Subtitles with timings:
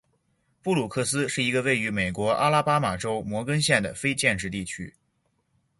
[0.63, 4.95] 布鲁克斯维尔是一个位于美国阿拉巴马州摩根县的非建制地区。